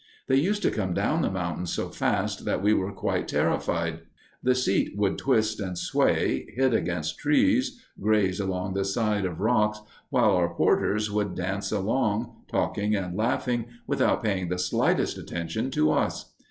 They 0.27 0.37
used 0.37 0.63
to 0.63 0.71
come 0.71 0.95
down 0.95 1.21
the 1.21 1.29
mountains 1.29 1.71
so 1.73 1.89
fast 1.89 2.43
that 2.45 2.63
we 2.63 2.73
were 2.73 2.91
quite 2.91 3.27
terrified. 3.27 3.99
The 4.41 4.55
seat 4.55 4.97
would 4.97 5.19
twist 5.19 5.59
and 5.59 5.77
sway, 5.77 6.47
hit 6.55 6.73
against 6.73 7.19
trees, 7.19 7.79
graze 8.01 8.39
along 8.39 8.73
the 8.73 8.83
side 8.83 9.25
of 9.25 9.41
rocks, 9.41 9.79
while 10.09 10.31
our 10.31 10.55
porters 10.55 11.11
would 11.11 11.35
dance 11.35 11.71
along, 11.71 12.35
talking 12.47 12.95
and 12.95 13.15
laughing, 13.15 13.65
without 13.85 14.23
paying 14.23 14.49
the 14.49 14.57
slightest 14.57 15.19
attention 15.19 15.69
to 15.69 15.91
us. 15.91 16.33